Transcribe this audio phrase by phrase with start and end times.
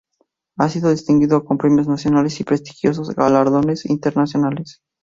[0.57, 4.81] Ha sido distinguido con premios nacionales y prestigiosos galardones internacionales.